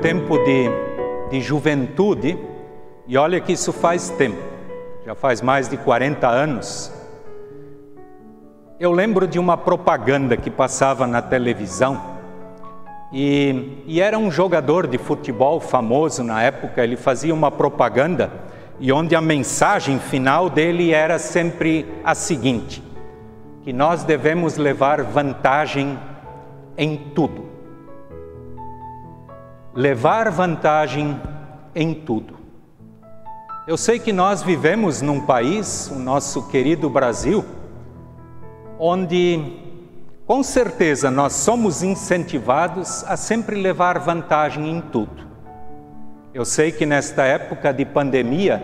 tempo 0.00 0.38
de, 0.38 0.70
de 1.30 1.40
juventude, 1.40 2.38
e 3.06 3.16
olha 3.16 3.40
que 3.40 3.52
isso 3.52 3.72
faz 3.72 4.10
tempo, 4.10 4.42
já 5.04 5.14
faz 5.14 5.40
mais 5.40 5.68
de 5.68 5.76
40 5.76 6.26
anos, 6.26 6.92
eu 8.78 8.90
lembro 8.90 9.26
de 9.26 9.38
uma 9.38 9.56
propaganda 9.56 10.36
que 10.36 10.50
passava 10.50 11.06
na 11.06 11.22
televisão, 11.22 12.14
e, 13.12 13.82
e, 13.86 14.00
era 14.00 14.18
um 14.18 14.28
jogador 14.30 14.88
de 14.88 14.98
futebol 14.98 15.60
famoso 15.60 16.24
na 16.24 16.42
época, 16.42 16.82
ele 16.82 16.96
fazia 16.96 17.32
uma 17.32 17.50
propaganda, 17.50 18.30
e 18.80 18.90
onde 18.90 19.14
a 19.14 19.20
mensagem 19.20 20.00
final 20.00 20.50
dele 20.50 20.92
era 20.92 21.16
sempre 21.16 21.86
a 22.02 22.12
seguinte: 22.12 22.82
que 23.62 23.72
nós 23.72 24.02
devemos 24.02 24.56
levar 24.56 25.00
vantagem 25.04 25.96
em 26.76 26.96
tudo 26.96 27.53
levar 29.74 30.30
vantagem 30.30 31.20
em 31.74 31.92
tudo. 31.92 32.38
Eu 33.66 33.76
sei 33.76 33.98
que 33.98 34.12
nós 34.12 34.40
vivemos 34.40 35.02
num 35.02 35.20
país, 35.20 35.90
o 35.90 35.98
nosso 35.98 36.46
querido 36.48 36.88
Brasil, 36.88 37.44
onde 38.78 39.58
com 40.26 40.44
certeza 40.44 41.10
nós 41.10 41.32
somos 41.32 41.82
incentivados 41.82 43.02
a 43.04 43.16
sempre 43.16 43.60
levar 43.60 43.98
vantagem 43.98 44.70
em 44.70 44.80
tudo. 44.80 45.26
Eu 46.32 46.44
sei 46.44 46.70
que 46.70 46.86
nesta 46.86 47.24
época 47.24 47.72
de 47.72 47.84
pandemia, 47.84 48.62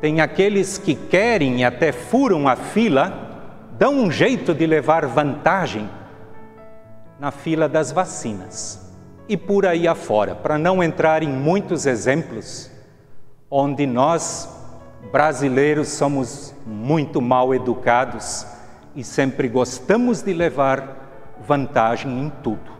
tem 0.00 0.20
aqueles 0.22 0.78
que 0.78 0.94
querem 0.94 1.60
e 1.60 1.64
até 1.64 1.92
furam 1.92 2.48
a 2.48 2.56
fila, 2.56 3.60
dão 3.78 3.94
um 3.96 4.10
jeito 4.10 4.54
de 4.54 4.66
levar 4.66 5.04
vantagem 5.06 5.88
na 7.20 7.30
fila 7.30 7.68
das 7.68 7.92
vacinas 7.92 8.81
e 9.28 9.36
por 9.36 9.66
aí 9.66 9.86
afora, 9.86 10.34
para 10.34 10.58
não 10.58 10.82
entrar 10.82 11.22
em 11.22 11.28
muitos 11.28 11.86
exemplos 11.86 12.70
onde 13.50 13.86
nós, 13.86 14.48
brasileiros, 15.10 15.88
somos 15.88 16.54
muito 16.66 17.20
mal 17.20 17.54
educados 17.54 18.46
e 18.94 19.04
sempre 19.04 19.48
gostamos 19.48 20.22
de 20.22 20.32
levar 20.32 21.36
vantagem 21.46 22.10
em 22.18 22.30
tudo. 22.42 22.72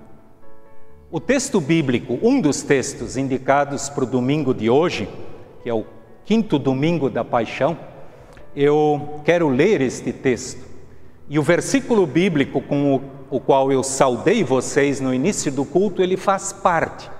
O 1.11 1.21
texto 1.21 1.61
bíblico, 1.61 2.19
um 2.23 2.41
dos 2.41 2.63
textos 2.63 3.17
indicados 3.17 3.91
para 3.91 4.05
o 4.05 4.07
domingo 4.07 4.55
de 4.55 4.71
hoje, 4.71 5.09
que 5.63 5.69
é 5.69 5.75
o 5.75 5.85
quinto 6.25 6.59
domingo 6.59 7.11
da 7.11 7.23
paixão, 7.23 7.77
eu 8.57 9.21
quero 9.25 9.49
ler 9.49 9.81
este 9.81 10.13
texto. 10.13 10.65
E 11.29 11.39
o 11.39 11.43
versículo 11.43 12.07
bíblico 12.07 12.61
com 12.61 12.95
o 12.95 13.01
o 13.33 13.41
qual 13.41 13.73
eu 13.73 13.83
saudei 13.83 14.45
vocês 14.45 15.01
no 15.01 15.15
início 15.15 15.51
do 15.51 15.65
culto, 15.65 16.03
ele 16.03 16.19
faz 16.19 16.53
parte 16.53 17.11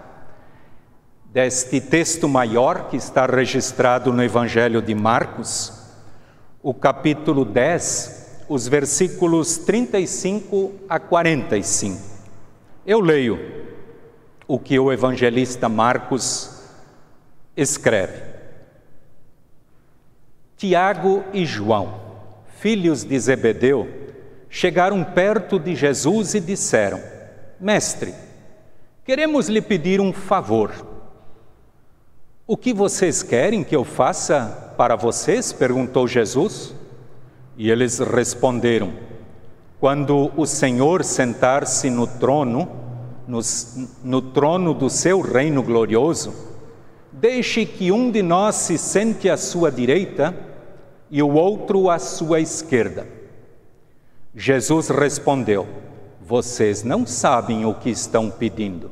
deste 1.25 1.81
texto 1.81 2.29
maior 2.29 2.91
que 2.91 2.99
está 2.99 3.25
registrado 3.25 4.13
no 4.13 4.23
Evangelho 4.23 4.83
de 4.83 4.95
Marcos, 4.95 5.73
o 6.63 6.75
capítulo 6.75 7.47
10, 7.47 8.45
os 8.47 8.69
versículos 8.69 9.57
35 9.57 10.73
a 10.87 11.01
45. 11.01 11.99
Eu 12.85 13.01
leio 13.01 13.41
o 14.47 14.59
que 14.59 14.79
o 14.79 14.93
evangelista 14.93 15.67
Marcos 15.67 16.63
escreve. 17.57 18.21
Tiago 20.59 21.25
e 21.33 21.47
João, 21.47 21.95
filhos 22.59 23.03
de 23.03 23.19
Zebedeu, 23.19 24.02
chegaram 24.55 25.03
perto 25.03 25.59
de 25.59 25.75
Jesus 25.75 26.35
e 26.35 26.41
disseram: 26.41 27.01
Mestre, 27.59 28.15
queremos 29.03 29.49
lhe 29.49 29.63
pedir 29.63 29.99
um 29.99 30.13
favor. 30.13 30.71
O 32.47 32.55
que 32.55 32.75
vocês 32.75 33.23
querem 33.23 33.65
que 33.65 33.75
eu 33.75 33.83
faça 33.83 34.75
para 34.77 34.95
vocês? 34.95 35.55
perguntou 35.55 36.07
Jesus. 36.07 36.75
E 37.57 37.71
eles 37.71 37.99
responderam: 37.99 38.93
Quando 39.81 40.31
o 40.37 40.45
Senhor 40.45 41.03
sentar-se 41.03 41.89
no 41.89 42.07
trono, 42.07 42.69
no, 43.27 43.41
no 44.05 44.21
trono 44.21 44.75
do 44.75 44.91
seu 44.91 45.23
reino 45.23 45.63
glorioso, 45.63 46.35
deixe 47.11 47.65
que 47.65 47.91
um 47.91 48.11
de 48.11 48.23
nós 48.23 48.57
se 48.57 48.77
sente 48.77 49.31
à 49.31 49.39
sua 49.39 49.73
direita 49.73 50.37
e 51.11 51.23
o 51.23 51.33
outro 51.33 51.89
à 51.89 51.99
sua 51.99 52.39
esquerda. 52.39 53.22
Jesus 54.35 54.89
respondeu: 54.89 55.69
Vocês 56.21 56.83
não 56.83 57.07
sabem 57.07 57.67
o 57.67 57.75
que 57.75 57.91
estão 57.91 58.31
pedindo. 58.31 58.91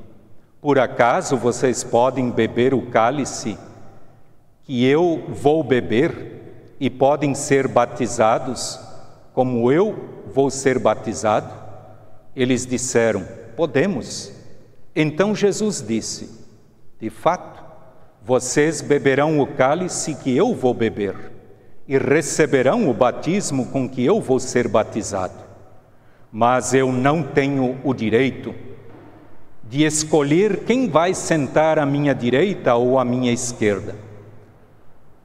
Por 0.60 0.78
acaso 0.78 1.36
vocês 1.36 1.82
podem 1.82 2.30
beber 2.30 2.74
o 2.74 2.90
cálice 2.90 3.56
que 4.64 4.84
eu 4.84 5.24
vou 5.28 5.64
beber 5.64 6.74
e 6.78 6.90
podem 6.90 7.34
ser 7.34 7.66
batizados 7.66 8.78
como 9.32 9.72
eu 9.72 10.22
vou 10.26 10.50
ser 10.50 10.78
batizado? 10.78 11.50
Eles 12.36 12.66
disseram: 12.66 13.26
Podemos. 13.56 14.30
Então 14.94 15.34
Jesus 15.34 15.82
disse: 15.86 16.46
De 17.00 17.08
fato, 17.08 17.64
vocês 18.22 18.82
beberão 18.82 19.40
o 19.40 19.46
cálice 19.46 20.14
que 20.16 20.36
eu 20.36 20.54
vou 20.54 20.74
beber 20.74 21.39
e 21.90 21.98
receberão 21.98 22.88
o 22.88 22.94
batismo 22.94 23.66
com 23.66 23.88
que 23.88 24.04
eu 24.04 24.20
vou 24.20 24.38
ser 24.38 24.68
batizado. 24.68 25.34
Mas 26.30 26.72
eu 26.72 26.92
não 26.92 27.20
tenho 27.20 27.80
o 27.82 27.92
direito 27.92 28.54
de 29.64 29.82
escolher 29.82 30.58
quem 30.58 30.88
vai 30.88 31.12
sentar 31.14 31.80
à 31.80 31.84
minha 31.84 32.14
direita 32.14 32.76
ou 32.76 32.96
à 32.96 33.04
minha 33.04 33.32
esquerda, 33.32 33.96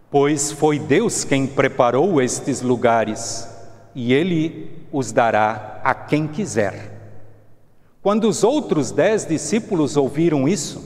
pois 0.09 0.51
foi 0.51 0.79
Deus 0.79 1.23
quem 1.23 1.45
preparou 1.45 2.19
estes 2.19 2.63
lugares 2.63 3.47
e 3.93 4.11
Ele 4.11 4.87
os 4.91 5.11
dará 5.11 5.79
a 5.83 5.93
quem 5.93 6.27
quiser. 6.27 6.91
Quando 8.01 8.27
os 8.27 8.43
outros 8.43 8.89
dez 8.89 9.23
discípulos 9.23 9.95
ouviram 9.95 10.47
isso, 10.47 10.83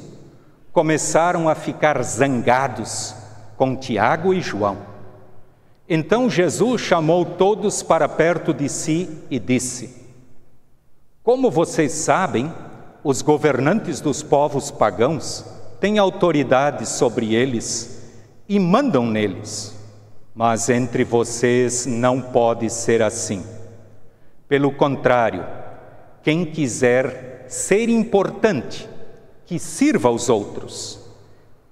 começaram 0.74 1.48
a 1.48 1.56
ficar 1.56 2.04
zangados 2.04 3.16
com 3.56 3.78
Tiago 3.78 4.34
e 4.34 4.42
João. 4.42 4.89
Então 5.92 6.30
Jesus 6.30 6.82
chamou 6.82 7.26
todos 7.26 7.82
para 7.82 8.08
perto 8.08 8.54
de 8.54 8.70
si 8.70 9.10
e 9.28 9.40
disse: 9.40 10.06
Como 11.24 11.50
vocês 11.50 11.92
sabem, 11.94 12.54
os 13.04 13.24
governantes 13.24 14.00
dos 14.00 14.22
povos 14.22 14.70
pagãos 14.70 15.44
têm 15.80 15.98
autoridade 15.98 16.88
sobre 16.88 17.34
eles 17.34 18.08
e 18.48 18.60
mandam 18.60 19.08
neles. 19.08 19.76
Mas 20.36 20.70
entre 20.70 21.04
vocês 21.04 21.88
não 21.88 22.22
pode 22.22 22.70
ser 22.70 23.02
assim. 23.02 23.44
Pelo 24.48 24.72
contrário, 24.72 25.44
quem 26.22 26.46
quiser 26.46 27.46
ser 27.50 27.90
importante, 27.90 28.88
que 29.48 29.58
sirva 29.58 30.08
aos 30.10 30.30
outros. 30.30 31.00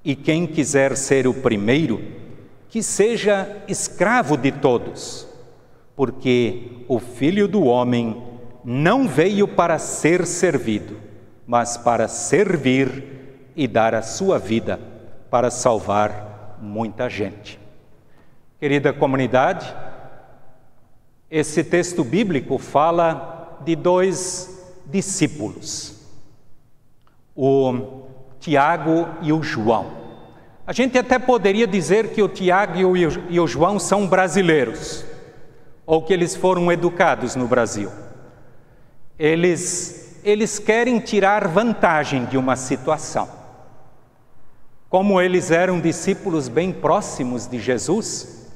E 0.03 0.15
quem 0.15 0.47
quiser 0.47 0.97
ser 0.97 1.27
o 1.27 1.33
primeiro, 1.33 2.01
que 2.69 2.83
seja 2.83 3.63
escravo 3.67 4.37
de 4.37 4.51
todos, 4.51 5.27
porque 5.95 6.83
o 6.87 6.99
Filho 6.99 7.47
do 7.47 7.63
Homem 7.63 8.23
não 8.63 9.07
veio 9.07 9.47
para 9.47 9.79
ser 9.79 10.25
servido, 10.25 10.97
mas 11.45 11.77
para 11.77 12.07
servir 12.07 13.51
e 13.55 13.67
dar 13.67 13.95
a 13.95 14.01
sua 14.01 14.37
vida 14.37 14.79
para 15.29 15.49
salvar 15.49 16.57
muita 16.61 17.09
gente. 17.09 17.59
Querida 18.59 18.91
comunidade, 18.91 19.73
esse 21.29 21.63
texto 21.63 22.03
bíblico 22.03 22.57
fala 22.57 23.59
de 23.63 23.75
dois 23.75 24.75
discípulos, 24.85 25.95
o 27.35 28.03
Tiago 28.39 29.07
e 29.21 29.31
o 29.31 29.43
João. 29.43 30.06
A 30.67 30.73
gente 30.73 30.97
até 30.97 31.17
poderia 31.17 31.65
dizer 31.65 32.09
que 32.09 32.21
o 32.21 32.27
Tiago 32.27 32.97
e 32.97 33.39
o 33.39 33.47
João 33.47 33.79
são 33.79 34.05
brasileiros, 34.05 35.05
ou 35.85 36.01
que 36.03 36.11
eles 36.11 36.35
foram 36.35 36.69
educados 36.69 37.37
no 37.37 37.47
Brasil. 37.47 37.89
Eles, 39.17 40.19
eles 40.25 40.59
querem 40.59 40.99
tirar 40.99 41.47
vantagem 41.47 42.25
de 42.25 42.37
uma 42.37 42.57
situação. 42.57 43.29
Como 44.89 45.21
eles 45.21 45.51
eram 45.51 45.79
discípulos 45.79 46.49
bem 46.49 46.73
próximos 46.73 47.47
de 47.47 47.59
Jesus, 47.59 48.51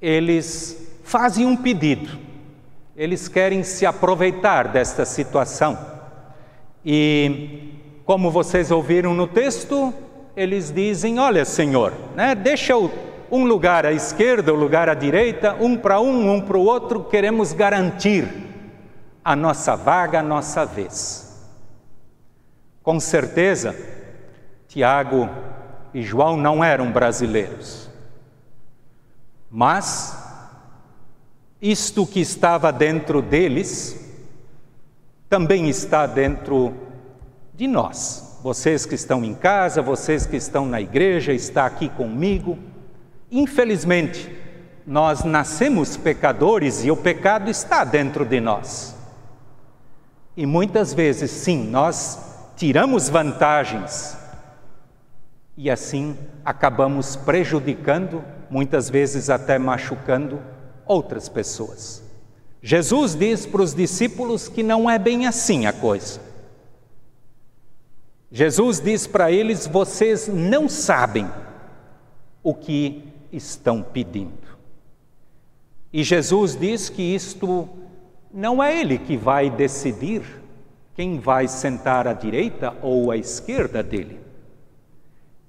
eles 0.00 1.00
fazem 1.04 1.46
um 1.46 1.56
pedido. 1.56 2.18
Eles 2.94 3.28
querem 3.28 3.62
se 3.62 3.86
aproveitar 3.86 4.68
desta 4.68 5.06
situação. 5.06 5.78
E, 6.84 7.72
como 8.04 8.30
vocês 8.30 8.70
ouviram 8.70 9.14
no 9.14 9.26
texto, 9.26 9.94
eles 10.36 10.70
dizem: 10.70 11.18
Olha, 11.18 11.44
Senhor, 11.44 11.92
né, 12.14 12.34
deixa 12.34 12.74
um 12.76 13.44
lugar 13.44 13.86
à 13.86 13.92
esquerda, 13.92 14.52
um 14.52 14.56
lugar 14.56 14.88
à 14.88 14.94
direita, 14.94 15.54
um 15.60 15.76
para 15.76 16.00
um, 16.00 16.34
um 16.34 16.40
para 16.40 16.58
o 16.58 16.64
outro, 16.64 17.04
queremos 17.04 17.52
garantir 17.52 18.26
a 19.24 19.36
nossa 19.36 19.76
vaga, 19.76 20.20
a 20.20 20.22
nossa 20.22 20.64
vez. 20.64 21.30
Com 22.82 22.98
certeza, 22.98 23.76
Tiago 24.66 25.28
e 25.94 26.02
João 26.02 26.36
não 26.36 26.64
eram 26.64 26.90
brasileiros. 26.90 27.88
Mas 29.50 30.16
isto 31.60 32.06
que 32.06 32.20
estava 32.20 32.72
dentro 32.72 33.20
deles 33.20 34.08
também 35.28 35.68
está 35.68 36.06
dentro 36.06 36.74
de 37.54 37.66
nós. 37.66 38.29
Vocês 38.42 38.86
que 38.86 38.94
estão 38.94 39.22
em 39.22 39.34
casa, 39.34 39.82
vocês 39.82 40.24
que 40.24 40.36
estão 40.36 40.64
na 40.64 40.80
igreja, 40.80 41.32
está 41.32 41.66
aqui 41.66 41.88
comigo. 41.90 42.58
Infelizmente, 43.30 44.34
nós 44.86 45.24
nascemos 45.24 45.96
pecadores 45.96 46.84
e 46.84 46.90
o 46.90 46.96
pecado 46.96 47.50
está 47.50 47.84
dentro 47.84 48.24
de 48.24 48.40
nós. 48.40 48.96
E 50.36 50.46
muitas 50.46 50.94
vezes, 50.94 51.30
sim, 51.30 51.68
nós 51.68 52.18
tiramos 52.56 53.08
vantagens 53.08 54.16
e 55.56 55.70
assim 55.70 56.16
acabamos 56.42 57.16
prejudicando, 57.16 58.24
muitas 58.48 58.88
vezes 58.88 59.28
até 59.28 59.58
machucando 59.58 60.40
outras 60.86 61.28
pessoas. 61.28 62.02
Jesus 62.62 63.14
diz 63.14 63.44
para 63.44 63.60
os 63.60 63.74
discípulos 63.74 64.48
que 64.48 64.62
não 64.62 64.88
é 64.88 64.98
bem 64.98 65.26
assim 65.26 65.66
a 65.66 65.72
coisa. 65.72 66.29
Jesus 68.30 68.80
diz 68.80 69.06
para 69.06 69.30
eles: 69.30 69.66
vocês 69.66 70.28
não 70.28 70.68
sabem 70.68 71.28
o 72.42 72.54
que 72.54 73.02
estão 73.32 73.82
pedindo. 73.82 74.50
E 75.92 76.04
Jesus 76.04 76.56
diz 76.56 76.88
que 76.88 77.02
isto 77.02 77.68
não 78.32 78.62
é 78.62 78.80
Ele 78.80 78.98
que 78.98 79.16
vai 79.16 79.50
decidir 79.50 80.22
quem 80.94 81.18
vai 81.18 81.48
sentar 81.48 82.06
à 82.06 82.12
direita 82.12 82.74
ou 82.82 83.10
à 83.10 83.16
esquerda 83.16 83.82
dele. 83.82 84.20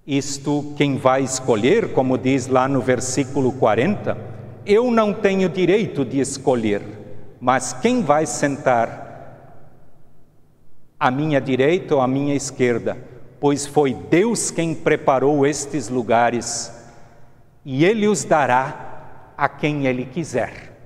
Isto 0.05 0.73
quem 0.75 0.97
vai 0.97 1.21
escolher, 1.21 1.93
como 1.93 2.17
diz 2.17 2.47
lá 2.47 2.67
no 2.67 2.81
versículo 2.81 3.51
40, 3.53 4.17
eu 4.65 4.89
não 4.89 5.13
tenho 5.13 5.47
direito 5.47 6.03
de 6.03 6.19
escolher, 6.19 6.81
mas 7.39 7.73
quem 7.73 8.01
vai 8.01 8.25
sentar 8.25 9.00
à 11.01 11.09
minha 11.09 11.41
direita 11.41 11.95
ou 11.95 12.01
à 12.01 12.07
minha 12.07 12.35
esquerda, 12.35 12.95
pois 13.39 13.65
foi 13.65 13.91
Deus 13.91 14.51
quem 14.51 14.75
preparou 14.75 15.47
estes 15.47 15.89
lugares 15.89 16.71
e 17.65 17.83
Ele 17.83 18.07
os 18.07 18.23
dará 18.23 19.31
a 19.35 19.49
quem 19.49 19.87
Ele 19.87 20.05
quiser. 20.05 20.77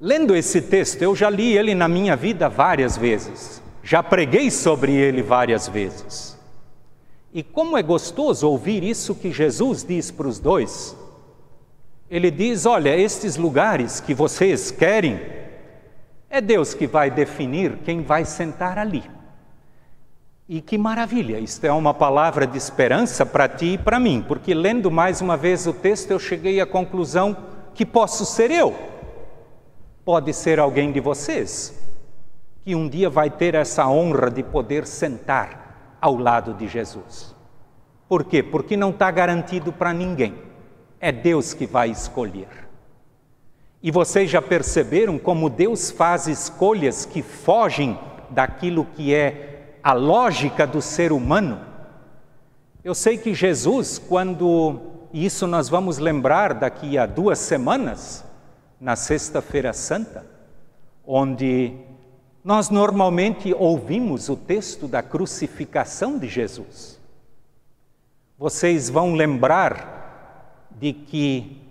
Lendo 0.00 0.34
esse 0.34 0.60
texto, 0.60 1.00
eu 1.02 1.14
já 1.14 1.30
li 1.30 1.56
ele 1.56 1.72
na 1.72 1.86
minha 1.86 2.16
vida 2.16 2.48
várias 2.48 2.96
vezes, 2.96 3.62
já 3.80 4.02
preguei 4.02 4.50
sobre 4.50 4.92
ele 4.92 5.22
várias 5.22 5.68
vezes. 5.68 6.36
E 7.32 7.44
como 7.44 7.78
é 7.78 7.82
gostoso 7.82 8.50
ouvir 8.50 8.82
isso 8.82 9.14
que 9.14 9.30
Jesus 9.30 9.84
diz 9.84 10.10
para 10.10 10.26
os 10.26 10.40
dois. 10.40 10.96
Ele 12.10 12.28
diz: 12.28 12.66
Olha, 12.66 12.96
estes 12.96 13.36
lugares 13.36 14.00
que 14.00 14.12
vocês 14.12 14.72
querem, 14.72 15.20
é 16.34 16.40
Deus 16.40 16.74
que 16.74 16.84
vai 16.84 17.12
definir 17.12 17.78
quem 17.84 18.02
vai 18.02 18.24
sentar 18.24 18.76
ali. 18.76 19.04
E 20.48 20.60
que 20.60 20.76
maravilha, 20.76 21.38
isto 21.38 21.64
é 21.64 21.70
uma 21.70 21.94
palavra 21.94 22.44
de 22.44 22.58
esperança 22.58 23.24
para 23.24 23.48
ti 23.48 23.74
e 23.74 23.78
para 23.78 24.00
mim, 24.00 24.22
porque 24.26 24.52
lendo 24.52 24.90
mais 24.90 25.20
uma 25.20 25.36
vez 25.36 25.64
o 25.68 25.72
texto 25.72 26.10
eu 26.10 26.18
cheguei 26.18 26.60
à 26.60 26.66
conclusão 26.66 27.36
que 27.72 27.86
posso 27.86 28.26
ser 28.26 28.50
eu, 28.50 28.74
pode 30.04 30.32
ser 30.32 30.58
alguém 30.58 30.90
de 30.90 30.98
vocês, 30.98 31.80
que 32.64 32.74
um 32.74 32.88
dia 32.88 33.08
vai 33.08 33.30
ter 33.30 33.54
essa 33.54 33.86
honra 33.86 34.28
de 34.28 34.42
poder 34.42 34.88
sentar 34.88 35.96
ao 36.00 36.16
lado 36.16 36.52
de 36.52 36.66
Jesus. 36.66 37.32
Por 38.08 38.24
quê? 38.24 38.42
Porque 38.42 38.76
não 38.76 38.90
está 38.90 39.08
garantido 39.08 39.72
para 39.72 39.92
ninguém. 39.92 40.34
É 40.98 41.12
Deus 41.12 41.54
que 41.54 41.64
vai 41.64 41.90
escolher. 41.90 42.63
E 43.84 43.90
vocês 43.90 44.30
já 44.30 44.40
perceberam 44.40 45.18
como 45.18 45.50
Deus 45.50 45.90
faz 45.90 46.26
escolhas 46.26 47.04
que 47.04 47.20
fogem 47.20 47.98
daquilo 48.30 48.86
que 48.86 49.14
é 49.14 49.76
a 49.82 49.92
lógica 49.92 50.66
do 50.66 50.80
ser 50.80 51.12
humano? 51.12 51.60
Eu 52.82 52.94
sei 52.94 53.18
que 53.18 53.34
Jesus, 53.34 53.98
quando, 53.98 54.80
e 55.12 55.26
isso 55.26 55.46
nós 55.46 55.68
vamos 55.68 55.98
lembrar 55.98 56.54
daqui 56.54 56.96
a 56.96 57.04
duas 57.04 57.38
semanas, 57.38 58.24
na 58.80 58.96
Sexta-feira 58.96 59.74
Santa, 59.74 60.24
onde 61.06 61.74
nós 62.42 62.70
normalmente 62.70 63.52
ouvimos 63.52 64.30
o 64.30 64.36
texto 64.36 64.88
da 64.88 65.02
crucificação 65.02 66.18
de 66.18 66.26
Jesus. 66.26 66.98
Vocês 68.38 68.88
vão 68.88 69.12
lembrar 69.12 70.70
de 70.70 70.94
que 70.94 71.63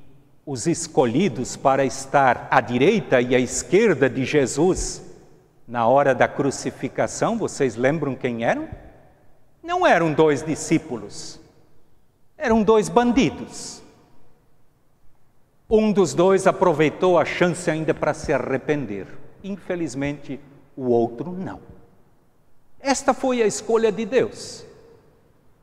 os 0.45 0.67
escolhidos 0.67 1.55
para 1.55 1.85
estar 1.85 2.47
à 2.51 2.59
direita 2.59 3.21
e 3.21 3.35
à 3.35 3.39
esquerda 3.39 4.09
de 4.09 4.25
Jesus 4.25 5.01
na 5.67 5.87
hora 5.87 6.13
da 6.13 6.27
crucificação, 6.27 7.37
vocês 7.37 7.75
lembram 7.75 8.15
quem 8.15 8.43
eram? 8.43 8.67
Não 9.61 9.87
eram 9.87 10.11
dois 10.11 10.43
discípulos, 10.43 11.39
eram 12.37 12.61
dois 12.61 12.89
bandidos. 12.89 13.81
Um 15.69 15.91
dos 15.91 16.13
dois 16.13 16.45
aproveitou 16.45 17.17
a 17.17 17.23
chance 17.23 17.71
ainda 17.71 17.93
para 17.93 18.13
se 18.13 18.33
arrepender. 18.33 19.07
Infelizmente, 19.41 20.39
o 20.75 20.89
outro 20.89 21.31
não. 21.31 21.61
Esta 22.79 23.13
foi 23.13 23.41
a 23.41 23.47
escolha 23.47 23.91
de 23.91 24.05
Deus. 24.05 24.65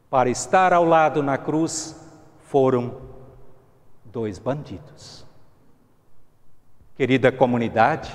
Para 0.08 0.30
estar 0.30 0.72
ao 0.72 0.84
lado 0.84 1.22
na 1.22 1.36
cruz 1.36 1.94
foram 2.46 3.09
dois 4.12 4.38
bandidos. 4.38 5.24
Querida 6.96 7.32
comunidade, 7.32 8.10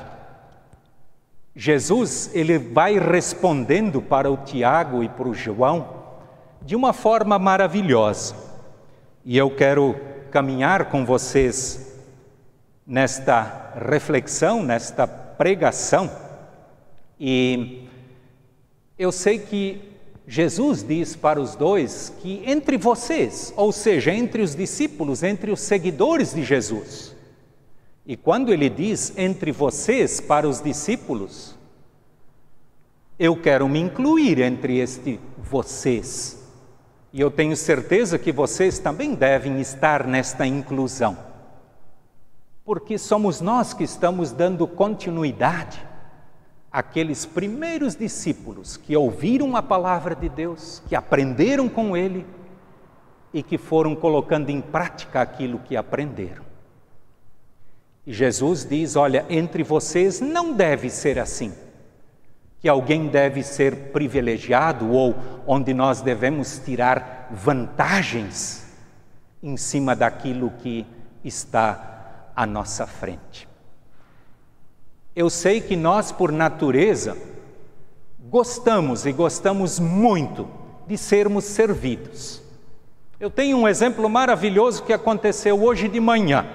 Jesus 1.55 2.29
ele 2.33 2.57
vai 2.57 2.99
respondendo 2.99 4.01
para 4.01 4.29
o 4.29 4.37
Tiago 4.37 5.03
e 5.03 5.09
para 5.09 5.27
o 5.27 5.33
João 5.33 6.03
de 6.61 6.75
uma 6.75 6.93
forma 6.93 7.39
maravilhosa. 7.39 8.35
E 9.23 9.37
eu 9.37 9.49
quero 9.49 9.95
caminhar 10.31 10.89
com 10.89 11.05
vocês 11.05 11.99
nesta 12.85 13.73
reflexão, 13.89 14.61
nesta 14.61 15.07
pregação 15.07 16.25
e 17.19 17.87
eu 18.97 19.11
sei 19.11 19.39
que 19.39 19.94
Jesus 20.27 20.83
diz 20.83 21.15
para 21.15 21.39
os 21.39 21.55
dois 21.55 22.13
que 22.19 22.41
entre 22.45 22.77
vocês, 22.77 23.53
ou 23.55 23.71
seja, 23.71 24.11
entre 24.11 24.41
os 24.41 24.55
discípulos, 24.55 25.21
entre 25.21 25.51
os 25.51 25.59
seguidores 25.59 26.33
de 26.33 26.43
Jesus, 26.43 27.15
e 28.05 28.15
quando 28.15 28.53
ele 28.53 28.69
diz 28.69 29.13
entre 29.17 29.51
vocês 29.51 30.19
para 30.19 30.47
os 30.47 30.61
discípulos, 30.61 31.55
eu 33.17 33.35
quero 33.35 33.67
me 33.67 33.79
incluir 33.79 34.39
entre 34.39 34.77
este 34.77 35.19
vocês. 35.37 36.43
E 37.11 37.21
eu 37.21 37.31
tenho 37.31 37.55
certeza 37.55 38.19
que 38.19 38.31
vocês 38.31 38.77
também 38.77 39.15
devem 39.15 39.59
estar 39.59 40.05
nesta 40.05 40.45
inclusão. 40.45 41.17
Porque 42.63 42.97
somos 42.97 43.41
nós 43.41 43.73
que 43.73 43.83
estamos 43.83 44.31
dando 44.31 44.67
continuidade 44.67 45.81
aqueles 46.75 47.25
primeiros 47.25 47.95
discípulos 47.95 48.75
que 48.75 48.97
ouviram 48.97 49.55
a 49.55 49.63
palavra 49.63 50.13
de 50.13 50.27
Deus, 50.27 50.83
que 50.89 50.93
aprenderam 50.93 51.69
com 51.69 51.95
ele 51.95 52.25
e 53.33 53.41
que 53.41 53.57
foram 53.57 53.95
colocando 53.95 54.49
em 54.49 54.59
prática 54.59 55.21
aquilo 55.21 55.59
que 55.59 55.77
aprenderam. 55.77 56.43
E 58.05 58.11
Jesus 58.11 58.65
diz: 58.65 58.97
Olha, 58.97 59.25
entre 59.29 59.63
vocês 59.63 60.19
não 60.19 60.51
deve 60.51 60.89
ser 60.89 61.17
assim, 61.17 61.53
que 62.59 62.67
alguém 62.67 63.07
deve 63.07 63.41
ser 63.41 63.93
privilegiado 63.93 64.91
ou 64.91 65.15
onde 65.47 65.73
nós 65.73 66.01
devemos 66.01 66.59
tirar 66.59 67.29
vantagens 67.31 68.65
em 69.41 69.55
cima 69.55 69.95
daquilo 69.95 70.51
que 70.59 70.85
está 71.23 72.31
à 72.35 72.45
nossa 72.45 72.85
frente. 72.85 73.47
Eu 75.15 75.29
sei 75.29 75.61
que 75.61 75.77
nós, 75.77 76.11
por 76.11 76.29
natureza, 76.29 77.17
gostamos 78.19 79.05
e 79.05 79.13
gostamos 79.13 79.79
muito 79.79 80.45
de 80.85 80.97
sermos 80.97 81.45
servidos. 81.45 82.41
Eu 83.17 83.29
tenho 83.29 83.57
um 83.57 83.65
exemplo 83.65 84.09
maravilhoso 84.09 84.83
que 84.83 84.91
aconteceu 84.91 85.63
hoje 85.63 85.87
de 85.87 86.01
manhã. 86.01 86.45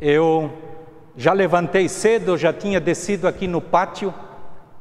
Eu 0.00 0.52
já 1.16 1.32
levantei 1.32 1.88
cedo, 1.88 2.36
já 2.36 2.52
tinha 2.52 2.80
descido 2.80 3.28
aqui 3.28 3.46
no 3.46 3.60
pátio 3.60 4.12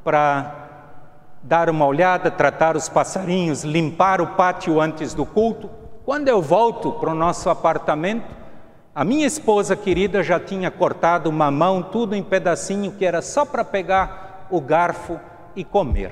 para 0.03 0.55
dar 1.43 1.69
uma 1.69 1.85
olhada, 1.85 2.31
tratar 2.31 2.75
os 2.75 2.89
passarinhos, 2.89 3.63
limpar 3.63 4.21
o 4.21 4.27
pátio 4.35 4.81
antes 4.81 5.13
do 5.13 5.23
culto. 5.23 5.69
Quando 6.03 6.27
eu 6.29 6.41
volto 6.41 6.93
para 6.93 7.11
o 7.11 7.15
nosso 7.15 7.47
apartamento, 7.47 8.38
a 8.93 9.05
minha 9.05 9.25
esposa 9.25 9.75
querida 9.75 10.24
já 10.24 10.39
tinha 10.39 10.72
cortado 10.72 11.31
mamão, 11.31 11.81
tudo 11.84 12.15
em 12.15 12.24
pedacinho, 12.24 12.91
que 12.91 13.05
era 13.05 13.22
só 13.22 13.46
para 13.46 13.63
pegar 13.63 14.48
o 14.50 14.60
garfo 14.60 15.19
e 15.55 15.63
comer. 15.63 16.12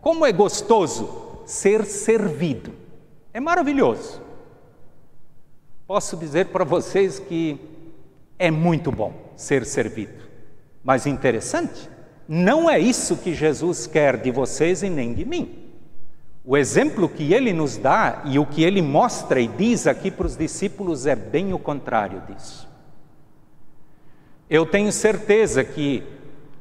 Como 0.00 0.26
é 0.26 0.32
gostoso 0.32 1.42
ser 1.44 1.84
servido. 1.84 2.72
É 3.32 3.40
maravilhoso. 3.40 4.20
Posso 5.86 6.16
dizer 6.16 6.46
para 6.46 6.64
vocês 6.64 7.18
que 7.18 7.60
é 8.38 8.50
muito 8.50 8.90
bom 8.90 9.12
ser 9.36 9.64
servido. 9.64 10.24
Mas 10.82 11.06
interessante, 11.06 11.88
não 12.28 12.68
é 12.68 12.78
isso 12.78 13.16
que 13.16 13.34
Jesus 13.34 13.86
quer 13.86 14.16
de 14.16 14.30
vocês 14.30 14.82
e 14.82 14.90
nem 14.90 15.14
de 15.14 15.24
mim. 15.24 15.65
O 16.48 16.56
exemplo 16.56 17.08
que 17.08 17.34
ele 17.34 17.52
nos 17.52 17.76
dá 17.76 18.22
e 18.24 18.38
o 18.38 18.46
que 18.46 18.62
ele 18.62 18.80
mostra 18.80 19.40
e 19.40 19.48
diz 19.48 19.84
aqui 19.84 20.12
para 20.12 20.26
os 20.26 20.36
discípulos 20.36 21.04
é 21.04 21.16
bem 21.16 21.52
o 21.52 21.58
contrário 21.58 22.22
disso. 22.28 22.68
Eu 24.48 24.64
tenho 24.64 24.92
certeza 24.92 25.64
que 25.64 26.04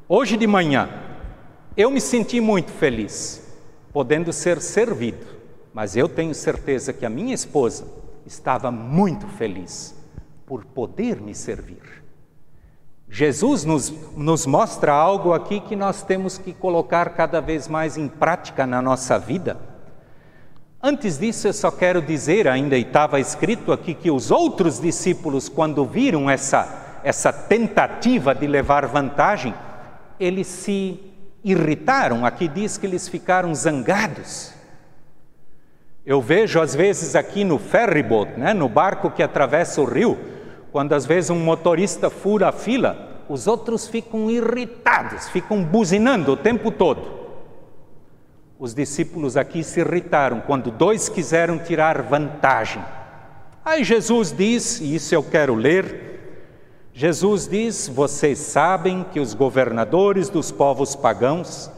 hoje 0.09 0.37
de 0.37 0.47
manhã 0.47 0.89
eu 1.77 1.91
me 1.91 2.01
senti 2.01 2.41
muito 2.41 2.71
feliz 2.71 3.47
podendo 3.93 4.33
ser 4.33 4.59
servido, 4.59 5.23
mas 5.71 5.95
eu 5.95 6.09
tenho 6.09 6.33
certeza 6.33 6.91
que 6.91 7.05
a 7.05 7.09
minha 7.09 7.35
esposa 7.35 7.85
estava 8.25 8.71
muito 8.71 9.27
feliz 9.27 9.93
por 10.47 10.65
poder 10.65 11.21
me 11.21 11.35
servir. 11.35 12.03
Jesus 13.07 13.63
nos, 13.63 13.93
nos 14.17 14.47
mostra 14.47 14.91
algo 14.91 15.31
aqui 15.31 15.59
que 15.59 15.75
nós 15.75 16.01
temos 16.01 16.39
que 16.39 16.53
colocar 16.53 17.09
cada 17.09 17.39
vez 17.39 17.67
mais 17.67 17.97
em 17.97 18.07
prática 18.07 18.65
na 18.65 18.81
nossa 18.81 19.19
vida. 19.19 19.74
Antes 20.87 21.17
disso, 21.17 21.47
eu 21.47 21.53
só 21.53 21.71
quero 21.71 21.99
dizer, 21.99 22.47
ainda 22.47 22.77
estava 22.77 23.19
escrito 23.19 23.71
aqui, 23.71 23.95
que 23.95 24.11
os 24.11 24.29
outros 24.29 24.79
discípulos, 24.79 25.49
quando 25.49 25.83
viram 25.83 26.29
essa, 26.29 26.99
essa 27.03 27.33
tentativa 27.33 28.35
de 28.35 28.45
levar 28.45 28.85
vantagem, 28.85 29.51
eles 30.19 30.45
se 30.45 30.99
irritaram. 31.43 32.23
Aqui 32.23 32.47
diz 32.47 32.77
que 32.77 32.85
eles 32.85 33.07
ficaram 33.07 33.55
zangados. 33.55 34.53
Eu 36.05 36.21
vejo 36.21 36.61
às 36.61 36.75
vezes 36.75 37.15
aqui 37.15 37.43
no 37.43 37.57
ferryboat, 37.57 38.39
né, 38.39 38.53
no 38.53 38.69
barco 38.69 39.09
que 39.09 39.23
atravessa 39.23 39.81
o 39.81 39.85
rio, 39.85 40.15
quando 40.71 40.93
às 40.93 41.03
vezes 41.03 41.31
um 41.31 41.39
motorista 41.39 42.11
fura 42.11 42.49
a 42.49 42.51
fila, 42.51 43.23
os 43.27 43.47
outros 43.47 43.87
ficam 43.87 44.29
irritados, 44.29 45.29
ficam 45.29 45.63
buzinando 45.63 46.33
o 46.33 46.37
tempo 46.37 46.69
todo. 46.69 47.24
Os 48.57 48.73
discípulos 48.73 49.35
aqui 49.35 49.63
se 49.63 49.81
irritaram 49.81 50.41
quando 50.41 50.71
dois 50.71 51.09
quiseram 51.09 51.59
tirar 51.59 52.01
vantagem. 52.01 52.83
Aí 53.63 53.83
Jesus 53.83 54.31
diz, 54.31 54.79
e 54.79 54.95
isso 54.95 55.13
eu 55.13 55.23
quero 55.23 55.55
ler, 55.55 56.05
Jesus 56.97 57.45
diz: 57.45 57.89
Vocês 57.89 58.39
sabem 58.39 59.05
que 59.11 59.19
os 59.19 59.33
governadores 59.33 60.29
dos 60.29 60.49
povos 60.49 60.95
pagãos 60.95 61.69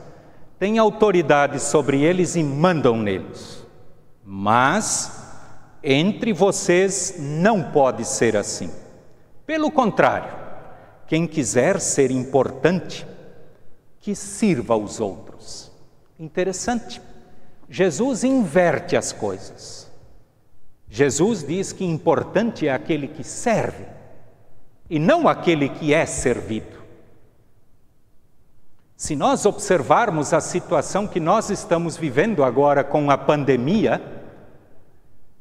têm 0.60 0.78
autoridade 0.78 1.60
sobre 1.60 2.04
eles 2.04 2.36
e 2.36 2.44
mandam 2.44 2.96
neles. 2.96 3.66
Mas 4.24 5.12
entre 5.84 6.34
vocês 6.34 7.16
não 7.18 7.72
pode 7.72 8.06
ser 8.06 8.38
assim. 8.38 8.70
Pelo 9.44 9.72
contrário, 9.72 10.32
quem 11.08 11.26
quiser 11.26 11.80
ser 11.80 12.12
importante, 12.12 13.08
que 14.00 14.14
sirva 14.14 14.76
aos 14.76 15.00
outros. 15.00 15.72
Interessante. 16.20 17.02
Jesus 17.70 18.24
inverte 18.24 18.96
as 18.96 19.12
coisas. 19.12 19.92
Jesus 20.90 21.44
diz 21.44 21.74
que 21.74 21.84
importante 21.84 22.68
é 22.68 22.74
aquele 22.74 23.08
que 23.08 23.24
serve 23.24 23.86
e 24.90 24.98
não 24.98 25.28
aquele 25.28 25.70
que 25.70 25.94
é 25.94 26.06
servido. 26.06 26.78
Se 28.96 29.16
nós 29.16 29.46
observarmos 29.46 30.34
a 30.34 30.40
situação 30.42 31.08
que 31.08 31.20
nós 31.20 31.50
estamos 31.50 31.98
vivendo 31.98 32.44
agora 32.44 32.84
com 32.84 33.12
a 33.12 33.18
pandemia, 33.18 34.02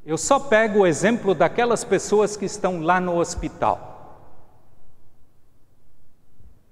eu 0.05 0.17
só 0.17 0.39
pego 0.39 0.79
o 0.79 0.87
exemplo 0.87 1.33
daquelas 1.33 1.83
pessoas 1.83 2.37
que 2.37 2.45
estão 2.45 2.81
lá 2.81 2.99
no 2.99 3.17
hospital. 3.17 3.87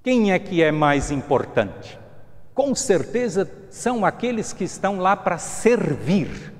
Quem 0.04 0.32
é 0.32 0.38
que 0.38 0.62
é 0.62 0.72
mais 0.72 1.10
importante? 1.10 1.98
Com 2.54 2.76
certeza 2.76 3.44
são 3.76 4.06
aqueles 4.06 4.54
que 4.54 4.64
estão 4.64 5.00
lá 5.00 5.18
para 5.18 5.38
servir 5.38 6.54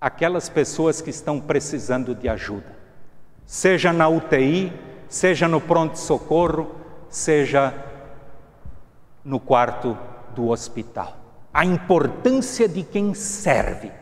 aquelas 0.00 0.48
pessoas 0.48 1.02
que 1.02 1.10
estão 1.10 1.38
precisando 1.38 2.14
de 2.14 2.30
ajuda, 2.30 2.74
seja 3.44 3.92
na 3.92 4.08
UTI, 4.08 4.72
seja 5.06 5.46
no 5.46 5.60
pronto-socorro, 5.60 6.76
seja 7.10 7.74
no 9.22 9.38
quarto 9.38 9.98
do 10.34 10.48
hospital. 10.48 11.14
A 11.52 11.62
importância 11.62 12.66
de 12.66 12.82
quem 12.82 13.12
serve. 13.12 13.92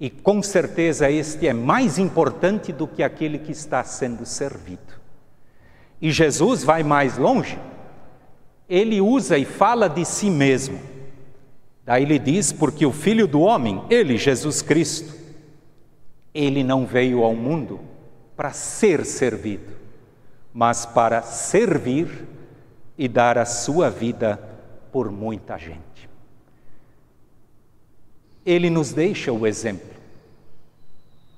E 0.00 0.08
com 0.08 0.42
certeza 0.42 1.10
este 1.10 1.46
é 1.46 1.52
mais 1.52 1.98
importante 1.98 2.72
do 2.72 2.88
que 2.88 3.02
aquele 3.02 3.38
que 3.38 3.52
está 3.52 3.84
sendo 3.84 4.24
servido. 4.24 4.94
E 6.00 6.10
Jesus 6.10 6.64
vai 6.64 6.82
mais 6.82 7.18
longe. 7.18 7.58
Ele 8.66 8.98
usa 8.98 9.36
e 9.36 9.44
fala 9.44 9.90
de 9.90 10.06
si 10.06 10.30
mesmo. 10.30 10.96
Daí 11.88 12.02
ele 12.02 12.18
diz: 12.18 12.52
porque 12.52 12.84
o 12.84 12.92
Filho 12.92 13.26
do 13.26 13.40
Homem, 13.40 13.82
ele, 13.88 14.18
Jesus 14.18 14.60
Cristo, 14.60 15.16
ele 16.34 16.62
não 16.62 16.84
veio 16.84 17.24
ao 17.24 17.34
mundo 17.34 17.80
para 18.36 18.52
ser 18.52 19.04
servido, 19.06 19.74
mas 20.52 20.84
para 20.84 21.22
servir 21.22 22.28
e 22.98 23.08
dar 23.08 23.38
a 23.38 23.46
sua 23.46 23.88
vida 23.88 24.38
por 24.92 25.10
muita 25.10 25.56
gente. 25.56 26.08
Ele 28.44 28.68
nos 28.68 28.92
deixa 28.92 29.32
o 29.32 29.46
exemplo. 29.46 29.96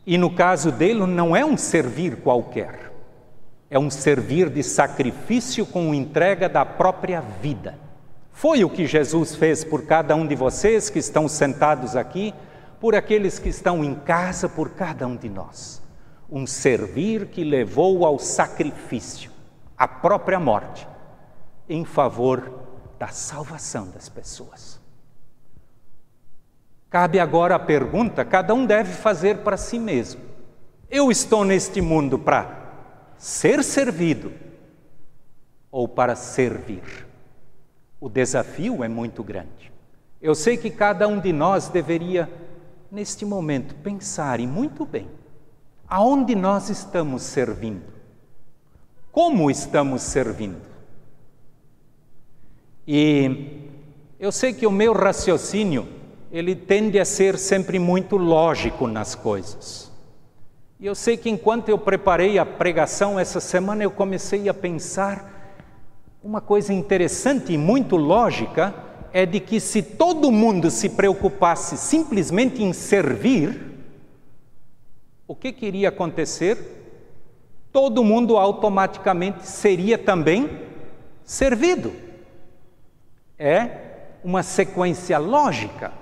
E 0.05 0.19
no 0.19 0.35
caso 0.35 0.73
dele, 0.73 1.07
não 1.07 1.37
é 1.37 1.45
um 1.45 1.57
servir 1.57 2.17
qualquer 2.17 2.91
é 3.71 3.79
um 3.79 3.89
servir 3.89 4.51
de 4.51 4.65
sacrifício 4.65 5.65
com 5.65 5.95
entrega 5.95 6.49
da 6.49 6.67
própria 6.67 7.21
vida. 7.21 7.79
Foi 8.41 8.65
o 8.65 8.71
que 8.71 8.87
Jesus 8.87 9.35
fez 9.35 9.63
por 9.63 9.85
cada 9.85 10.17
um 10.17 10.27
de 10.27 10.35
vocês 10.35 10.89
que 10.89 10.99
estão 10.99 11.29
sentados 11.29 11.95
aqui, 11.95 12.33
por 12.81 12.95
aqueles 12.95 13.39
que 13.39 13.51
estão 13.51 13.85
em 13.85 13.95
casa, 13.95 14.49
por 14.49 14.71
cada 14.71 15.07
um 15.07 15.15
de 15.15 15.29
nós. 15.29 15.83
Um 16.31 16.47
servir 16.47 17.27
que 17.27 17.45
levou 17.45 18.03
ao 18.07 18.19
sacrifício, 18.19 19.31
à 19.77 19.87
própria 19.87 20.41
morte, 20.41 20.89
em 21.69 21.85
favor 21.85 22.51
da 22.99 23.09
salvação 23.09 23.91
das 23.91 24.09
pessoas. 24.09 24.81
Cabe 26.89 27.21
agora 27.21 27.57
a 27.57 27.59
pergunta: 27.59 28.25
cada 28.25 28.55
um 28.55 28.65
deve 28.65 28.95
fazer 28.95 29.41
para 29.41 29.59
si 29.59 29.79
mesmo. 29.79 30.23
Eu 30.91 31.11
estou 31.11 31.45
neste 31.45 31.83
mundo 31.83 32.19
para 32.19 32.73
ser 33.19 33.63
servido 33.63 34.33
ou 35.71 35.87
para 35.87 36.17
servir. 36.17 37.10
O 38.01 38.09
desafio 38.09 38.83
é 38.83 38.89
muito 38.89 39.23
grande. 39.23 39.71
Eu 40.21 40.35
sei 40.35 40.57
que 40.57 40.71
cada 40.71 41.07
um 41.07 41.21
de 41.21 41.33
nós 41.33 41.69
deveria, 41.69 42.31
neste 42.91 43.25
momento, 43.25 43.75
pensar 43.77 44.41
e 44.41 44.47
muito 44.47 44.85
bem 44.85 45.09
aonde 45.91 46.37
nós 46.37 46.71
estamos 46.71 47.23
servindo, 47.25 47.83
como 49.11 49.51
estamos 49.51 50.03
servindo. 50.03 50.61
E 52.87 53.69
eu 54.19 54.31
sei 54.31 54.53
que 54.53 54.67
o 54.67 54.71
meu 54.71 54.93
raciocínio 54.93 55.89
ele 56.31 56.55
tende 56.55 57.01
a 57.01 57.05
ser 57.05 57.37
sempre 57.37 57.81
muito 57.81 58.17
lógico 58.17 58.87
nas 58.87 59.17
coisas. 59.17 59.91
E 60.79 60.87
eu 60.87 60.95
sei 60.95 61.17
que 61.17 61.29
enquanto 61.29 61.69
eu 61.69 61.77
preparei 61.77 62.39
a 62.39 62.47
pregação 62.47 63.19
essa 63.19 63.41
semana, 63.41 63.83
eu 63.83 63.91
comecei 63.91 64.49
a 64.49 64.55
pensar 64.55 65.40
uma 66.23 66.41
coisa 66.41 66.73
interessante 66.73 67.53
e 67.53 67.59
muito 67.59 67.97
lógica 67.97 68.75
é 69.13 69.25
de 69.25 69.41
que 69.41 69.59
se 69.59 69.83
todo 69.83 70.31
mundo 70.31 70.71
se 70.71 70.91
preocupasse 70.91 71.77
simplesmente 71.77 72.63
em 72.63 72.73
servir, 72.73 73.71
o 75.27 75.35
que, 75.35 75.55
iria 75.63 75.89
acontecer? 75.89 76.59
Todo 77.73 78.05
mundo 78.05 78.37
automaticamente 78.37 79.47
seria 79.47 79.97
também 79.97 80.61
servido. 81.25 81.93
É 83.39 83.71
uma 84.23 84.43
sequência 84.43 85.19
lógica. 85.19 85.93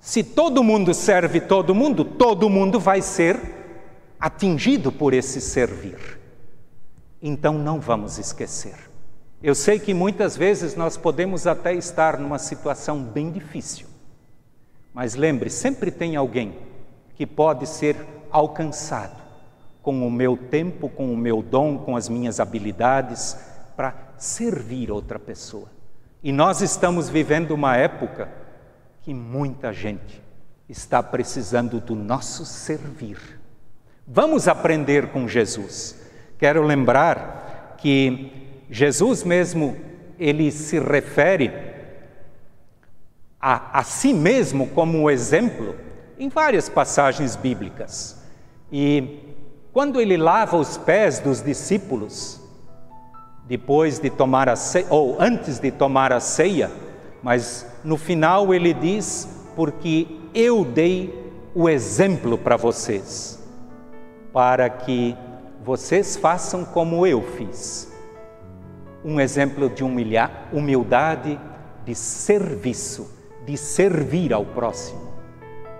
Se 0.00 0.24
todo 0.24 0.64
mundo 0.64 0.94
serve 0.94 1.40
todo 1.40 1.74
mundo, 1.74 2.04
todo 2.04 2.48
mundo 2.48 2.80
vai 2.80 3.02
ser 3.02 3.38
atingido 4.18 4.90
por 4.90 5.12
esse 5.12 5.40
servir. 5.40 6.18
Então 7.20 7.54
não 7.54 7.78
vamos 7.78 8.18
esquecer. 8.18 8.89
Eu 9.42 9.54
sei 9.54 9.78
que 9.78 9.94
muitas 9.94 10.36
vezes 10.36 10.76
nós 10.76 10.98
podemos 10.98 11.46
até 11.46 11.72
estar 11.72 12.18
numa 12.18 12.38
situação 12.38 13.02
bem 13.02 13.30
difícil, 13.30 13.86
mas 14.92 15.14
lembre, 15.14 15.48
sempre 15.48 15.90
tem 15.90 16.14
alguém 16.14 16.58
que 17.14 17.26
pode 17.26 17.66
ser 17.66 17.96
alcançado 18.30 19.20
com 19.80 20.06
o 20.06 20.10
meu 20.10 20.36
tempo, 20.36 20.90
com 20.90 21.10
o 21.10 21.16
meu 21.16 21.40
dom, 21.40 21.78
com 21.78 21.96
as 21.96 22.06
minhas 22.06 22.38
habilidades, 22.38 23.34
para 23.74 23.94
servir 24.18 24.90
outra 24.90 25.18
pessoa. 25.18 25.68
E 26.22 26.32
nós 26.32 26.60
estamos 26.60 27.08
vivendo 27.08 27.52
uma 27.52 27.76
época 27.78 28.28
que 29.00 29.14
muita 29.14 29.72
gente 29.72 30.22
está 30.68 31.02
precisando 31.02 31.80
do 31.80 31.94
nosso 31.94 32.44
servir. 32.44 33.40
Vamos 34.06 34.48
aprender 34.48 35.10
com 35.12 35.26
Jesus. 35.26 35.98
Quero 36.38 36.62
lembrar 36.62 37.76
que 37.78 38.49
Jesus 38.70 39.24
mesmo 39.24 39.76
ele 40.18 40.52
se 40.52 40.78
refere 40.78 41.50
a, 43.40 43.80
a 43.80 43.82
si 43.82 44.12
mesmo 44.12 44.68
como 44.68 45.10
exemplo 45.10 45.74
em 46.18 46.28
várias 46.28 46.68
passagens 46.68 47.34
bíblicas. 47.34 48.16
E 48.70 49.18
quando 49.72 50.00
ele 50.00 50.16
lava 50.16 50.56
os 50.56 50.76
pés 50.76 51.18
dos 51.18 51.42
discípulos, 51.42 52.40
depois 53.46 53.98
de 53.98 54.10
tomar 54.10 54.48
a 54.48 54.54
ceia, 54.54 54.86
ou 54.90 55.16
antes 55.18 55.58
de 55.58 55.72
tomar 55.72 56.12
a 56.12 56.20
ceia, 56.20 56.70
mas 57.22 57.66
no 57.82 57.96
final 57.96 58.54
ele 58.54 58.72
diz: 58.72 59.28
Porque 59.56 60.06
eu 60.32 60.64
dei 60.64 61.32
o 61.54 61.68
exemplo 61.68 62.38
para 62.38 62.56
vocês, 62.56 63.42
para 64.32 64.70
que 64.70 65.16
vocês 65.64 66.16
façam 66.16 66.64
como 66.64 67.04
eu 67.04 67.22
fiz. 67.22 67.89
Um 69.04 69.20
exemplo 69.20 69.68
de 69.68 69.82
humildade, 69.82 71.40
de 71.84 71.94
serviço, 71.94 73.10
de 73.46 73.56
servir 73.56 74.32
ao 74.32 74.44
próximo. 74.44 75.10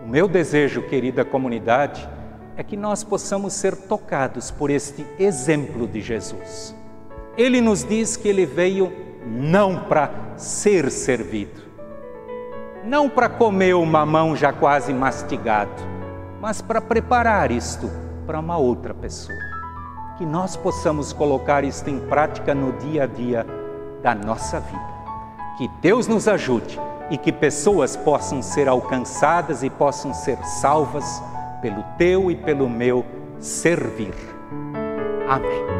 O 0.02 0.08
meu 0.08 0.26
desejo, 0.26 0.82
querida 0.82 1.24
comunidade, 1.24 2.08
é 2.56 2.62
que 2.62 2.76
nós 2.76 3.04
possamos 3.04 3.52
ser 3.52 3.76
tocados 3.76 4.50
por 4.50 4.70
este 4.70 5.06
exemplo 5.18 5.86
de 5.86 6.00
Jesus. 6.00 6.74
Ele 7.36 7.60
nos 7.60 7.84
diz 7.84 8.16
que 8.16 8.28
ele 8.28 8.46
veio 8.46 8.92
não 9.26 9.84
para 9.84 10.10
ser 10.36 10.90
servido, 10.90 11.62
não 12.84 13.08
para 13.08 13.28
comer 13.28 13.74
o 13.74 13.84
mamão 13.84 14.34
já 14.34 14.52
quase 14.52 14.92
mastigado, 14.92 15.82
mas 16.40 16.62
para 16.62 16.80
preparar 16.80 17.50
isto 17.50 17.90
para 18.26 18.40
uma 18.40 18.56
outra 18.56 18.94
pessoa. 18.94 19.59
Que 20.20 20.26
nós 20.26 20.54
possamos 20.54 21.14
colocar 21.14 21.64
isto 21.64 21.88
em 21.88 21.98
prática 21.98 22.54
no 22.54 22.72
dia 22.72 23.04
a 23.04 23.06
dia 23.06 23.46
da 24.02 24.14
nossa 24.14 24.60
vida. 24.60 24.90
Que 25.56 25.66
Deus 25.80 26.06
nos 26.06 26.28
ajude 26.28 26.78
e 27.10 27.16
que 27.16 27.32
pessoas 27.32 27.96
possam 27.96 28.42
ser 28.42 28.68
alcançadas 28.68 29.62
e 29.62 29.70
possam 29.70 30.12
ser 30.12 30.36
salvas 30.60 31.22
pelo 31.62 31.82
teu 31.96 32.30
e 32.30 32.36
pelo 32.36 32.68
meu 32.68 33.02
servir. 33.38 34.12
Amém. 35.26 35.79